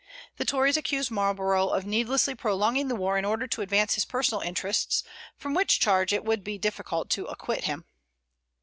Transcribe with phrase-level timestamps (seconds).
[0.37, 4.41] The Tories accused Marlborough of needlessly prolonging the war in order to advance his personal
[4.41, 5.03] interests,
[5.37, 7.85] from which charge it would be difficult to acquit him.